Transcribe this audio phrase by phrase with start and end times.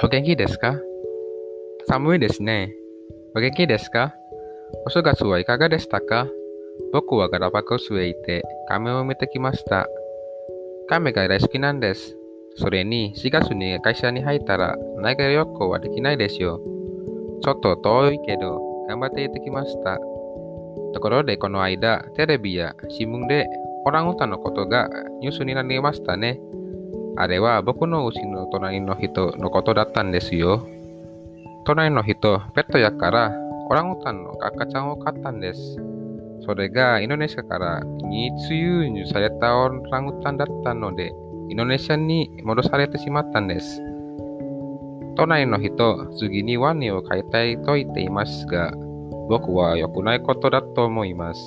[0.00, 0.78] お元気ですか？
[1.88, 2.72] 寒いですね。
[3.34, 4.14] お元気ですか？
[4.86, 6.28] お正月はいかがでしたか？
[6.92, 9.88] 僕はガラパゴスへ行って亀を見てきました。
[10.88, 12.16] 亀が大好きなんです。
[12.56, 16.60] それに4月に会社に入ったら内外旅行はできないですよ。
[17.42, 19.98] ちょっと遠いけど頑張って行ってきました。
[20.94, 23.46] ところでこの間テレビや新聞で
[23.84, 24.88] オランウータンのことが
[25.20, 26.40] ニュースになりましたね。
[27.16, 30.66] あれは僕のうちの隣の人のことだったんですよ。
[31.64, 33.32] 隣の人、ペットやから
[33.68, 35.76] オランウータンの赤ちゃんを飼ったんです。
[36.44, 41.12] それがインドネシアから日輸入されたオランウータンだったので、
[41.48, 43.80] インドネシアに戻されてしまったんです。
[45.16, 48.72] 隣の人、次にワニを飼いたいと言っていますが、
[49.28, 51.40] 僕は良くないことだと思います。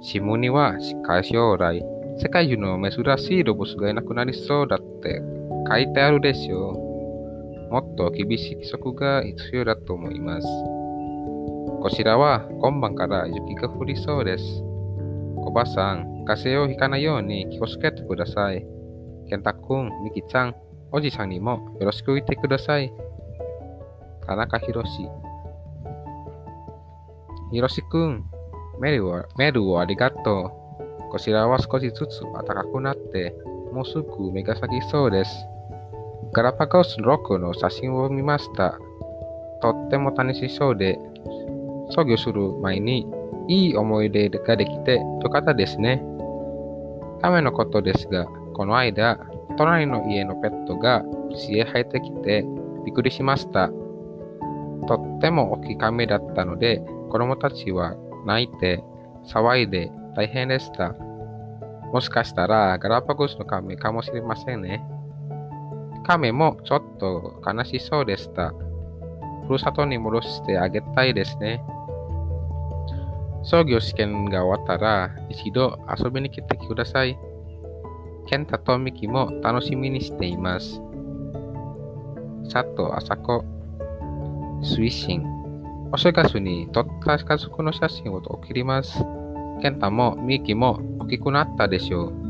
[0.00, 1.84] 新聞には、しかし将来、
[2.20, 5.22] 世界中の珍しい動物がいなくなりそうだって
[5.70, 7.72] 書いてあるでしょう。
[7.72, 10.46] もっと厳しい規則が必要だと思います。
[11.80, 14.44] こちらは今晩から雪が降りそうです。
[15.36, 18.66] おばさん、風邪をひかないように気をつけてください。
[19.28, 20.56] 健太くん、みきちゃん、
[20.90, 22.92] おじさんにもよろしく言ってください。
[24.26, 24.90] 田中宏
[27.52, 28.24] ひろしくん、
[28.80, 30.67] メルをメールをありがとう。
[31.10, 33.34] こちらは少しずつ暖かくなって、
[33.72, 35.30] もうすぐ目が咲きそうです。
[36.32, 38.78] ガラパゴスロックの写真を見ました。
[39.62, 40.98] とっても楽しそうで、
[41.90, 43.06] 創業する前に
[43.48, 46.02] いい思い出ができてよかったですね。
[47.22, 49.18] ためのことですが、この間、
[49.56, 52.44] 隣の家のペットが家へ入ってきて
[52.84, 53.70] びっくりしました。
[54.86, 58.84] とっても大きい亀だったので、子供たちは泣いて
[59.26, 60.96] 騒いで大変でした。
[61.92, 64.84] もしかしたらガラパゴスの亀かもしれませんね。
[66.04, 68.52] 亀もちょっと悲しそうでした。
[69.46, 71.62] ふるさとに戻してあげたいですね。
[73.44, 77.16] 創業試験が終わったら一度遊びに来てください。
[78.26, 80.82] 健太とミキも楽しみにしています。
[82.52, 83.44] 佐藤麻子、
[84.64, 85.24] 推進。
[85.92, 89.06] お正月に撮った家族の写真を送ります。
[89.58, 92.27] 健太もミキも大きくなったでしょう。